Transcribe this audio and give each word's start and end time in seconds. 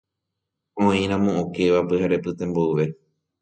oĩramo 0.85 1.31
okéva 1.43 1.79
pyharepyte 1.87 2.43
mboyve 2.49 2.85